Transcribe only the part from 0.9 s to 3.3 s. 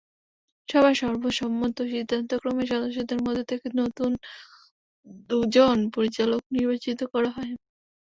সর্বসম্মত সিদ্ধান্তক্রমে সদস্যদের